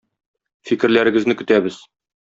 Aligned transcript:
Фикерләрегезне 0.69 1.39
көтәбез. 1.43 1.83